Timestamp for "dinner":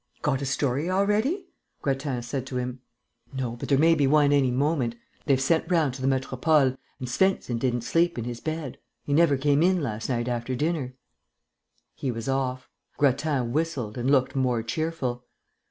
10.55-10.95